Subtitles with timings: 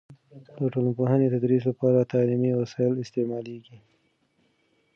[0.57, 3.77] د ټولنپوهنې د تدریس لپاره تعلیمي وسایل استعمالیږي.